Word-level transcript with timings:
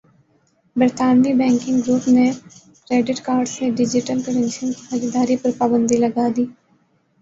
برطانوی 0.75 1.33
banking 1.33 1.79
group 1.81 2.07
نے 2.07 2.25
credit 2.87 3.19
card 3.25 3.47
سے 3.47 3.69
ڈیجیٹل 3.77 4.21
کرنسیوں 4.25 4.71
کی 4.71 4.81
خریداری 4.87 5.35
پرپابندی 5.43 5.97
لگادی 5.97 6.45